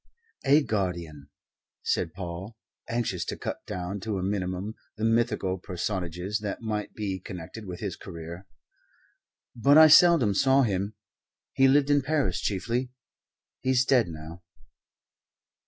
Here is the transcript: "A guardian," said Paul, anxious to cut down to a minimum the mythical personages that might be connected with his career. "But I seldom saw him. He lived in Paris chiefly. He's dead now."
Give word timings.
"A 0.45 0.63
guardian," 0.63 1.29
said 1.83 2.15
Paul, 2.15 2.57
anxious 2.89 3.23
to 3.25 3.37
cut 3.37 3.63
down 3.67 3.99
to 3.99 4.17
a 4.17 4.23
minimum 4.23 4.73
the 4.97 5.05
mythical 5.05 5.59
personages 5.59 6.39
that 6.39 6.59
might 6.59 6.95
be 6.95 7.19
connected 7.19 7.67
with 7.67 7.81
his 7.81 7.95
career. 7.95 8.47
"But 9.55 9.77
I 9.77 9.89
seldom 9.89 10.33
saw 10.33 10.63
him. 10.63 10.95
He 11.53 11.67
lived 11.67 11.91
in 11.91 12.01
Paris 12.01 12.41
chiefly. 12.41 12.89
He's 13.59 13.85
dead 13.85 14.07
now." 14.07 14.41